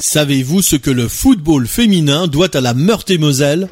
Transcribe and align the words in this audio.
Savez-vous 0.00 0.62
ce 0.62 0.76
que 0.76 0.90
le 0.90 1.08
football 1.08 1.66
féminin 1.66 2.26
doit 2.26 2.56
à 2.56 2.62
la 2.62 2.72
Meurthe-et-Moselle? 2.72 3.68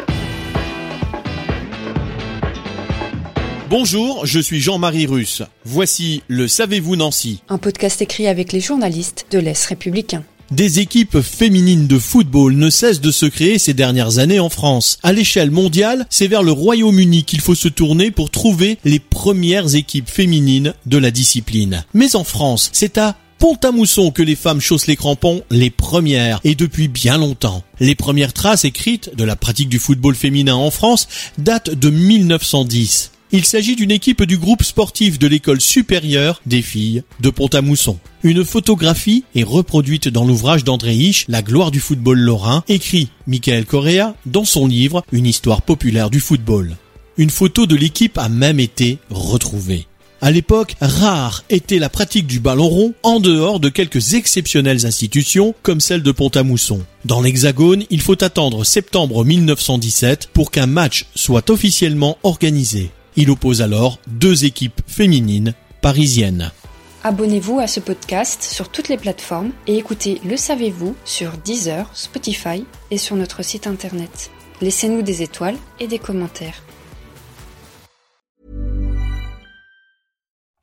Bonjour, 3.71 4.27
je 4.27 4.39
suis 4.39 4.61
Jean-Marie 4.61 5.07
Russe. 5.07 5.43
Voici 5.65 6.23
le 6.29 6.47
Savez-vous 6.47 6.97
Nancy 6.97 7.41
Un 7.49 7.57
podcast 7.57 8.03
écrit 8.03 8.27
avec 8.27 8.53
les 8.53 8.61
journalistes 8.61 9.25
de 9.31 9.39
l'Est 9.39 9.65
républicain. 9.65 10.23
Des 10.51 10.81
équipes 10.81 11.23
féminines 11.23 11.87
de 11.87 11.99
football 11.99 12.55
ne 12.55 12.69
cessent 12.69 13.01
de 13.01 13.11
se 13.11 13.25
créer 13.25 13.59
ces 13.59 13.73
dernières 13.73 14.19
années 14.19 14.41
en 14.41 14.51
France. 14.51 14.99
À 15.03 15.15
l'échelle 15.15 15.51
mondiale, 15.51 16.07
c'est 16.11 16.29
vers 16.29 16.43
le 16.43 16.53
Royaume-Uni 16.53 17.25
qu'il 17.25 17.41
faut 17.41 17.55
se 17.55 17.69
tourner 17.69 18.11
pour 18.11 18.31
trouver 18.31 18.77
les 18.85 18.99
premières 18.99 19.75
équipes 19.75 20.11
féminines 20.11 20.75
de 20.85 20.99
la 20.99 21.11
discipline. 21.11 21.85
Mais 21.95 22.17
en 22.17 22.25
France, 22.25 22.69
c'est 22.75 22.99
à 22.99 23.17
Pont-à-Mousson 23.39 24.11
que 24.11 24.23
les 24.23 24.35
femmes 24.35 24.61
chaussent 24.61 24.89
les 24.89 24.97
crampons, 24.97 25.43
les 25.51 25.71
premières, 25.71 26.41
et 26.43 26.57
depuis 26.57 26.89
bien 26.89 27.19
longtemps. 27.19 27.63
Les 27.79 27.95
premières 27.95 28.33
traces 28.33 28.65
écrites 28.65 29.15
de 29.15 29.23
la 29.23 29.37
pratique 29.37 29.69
du 29.69 29.79
football 29.79 30.17
féminin 30.17 30.57
en 30.57 30.73
France 30.73 31.07
datent 31.39 31.71
de 31.71 31.89
1910. 31.89 33.13
Il 33.31 33.45
s'agit 33.45 33.77
d'une 33.77 33.93
équipe 33.93 34.25
du 34.25 34.39
groupe 34.39 34.65
sportif 34.65 35.21
de 35.21 35.29
l'école 35.29 35.61
supérieure 35.61 36.41
des 36.47 36.63
filles 36.63 37.05
de 37.21 37.31
Pont-à-Mousson. 37.31 37.99
Une 38.25 38.45
photographie 38.45 39.25
est 39.37 39.45
reproduite 39.45 40.09
dans 40.09 40.25
l'ouvrage 40.25 40.65
d'André 40.65 40.97
Hiche, 40.97 41.27
La 41.29 41.43
gloire 41.43 41.71
du 41.71 41.79
football 41.79 42.19
lorrain, 42.19 42.65
écrit 42.67 43.09
Michael 43.29 43.67
Correa 43.67 44.15
dans 44.27 44.47
son 44.47 44.67
livre 44.67 45.05
Une 45.13 45.27
histoire 45.27 45.63
populaire 45.63 46.11
du 46.11 46.19
football. 46.19 46.77
Une 47.19 47.31
photo 47.31 47.67
de 47.67 47.77
l'équipe 47.77 48.19
a 48.19 48.29
même 48.29 48.59
été 48.59 48.99
retrouvée. 49.11 49.87
À 50.21 50.33
l'époque, 50.33 50.75
rare 50.81 51.45
était 51.49 51.79
la 51.79 51.89
pratique 51.89 52.27
du 52.27 52.41
ballon 52.41 52.69
rond 52.69 52.95
en 53.05 53.21
dehors 53.21 53.61
de 53.61 53.69
quelques 53.69 54.15
exceptionnelles 54.15 54.85
institutions 54.85 55.55
comme 55.63 55.81
celle 55.81 56.03
de 56.03 56.11
Pont-à-Mousson. 56.11 56.81
Dans 57.05 57.21
l'Hexagone, 57.21 57.85
il 57.89 58.01
faut 58.01 58.23
attendre 58.25 58.65
septembre 58.65 59.25
1917 59.25 60.31
pour 60.33 60.51
qu'un 60.51 60.67
match 60.67 61.07
soit 61.15 61.51
officiellement 61.51 62.19
organisé. 62.25 62.91
Il 63.15 63.31
oppose 63.31 63.63
alors 63.63 64.01
deux 64.09 64.45
équipes 64.45 64.81
féminines 64.89 65.55
parisiennes. 65.83 66.51
Abonnez-vous 67.05 67.61
à 67.61 67.69
ce 67.69 67.79
podcast 67.79 68.43
sur 68.43 68.71
toutes 68.71 68.89
les 68.89 68.97
plateformes 68.97 69.53
et 69.69 69.77
écoutez 69.77 70.21
Le 70.25 70.37
Savez-vous 70.37 70.97
sur 71.05 71.31
Deezer, 71.45 71.89
Spotify 71.95 72.65
et 72.91 72.99
sur 72.99 73.15
notre 73.15 73.45
site 73.45 73.69
internet. 73.69 74.33
Laissez-nous 74.61 75.03
des 75.03 75.23
étoiles 75.23 75.57
et 75.79 75.87
des 75.87 76.01
commentaires. 76.01 76.61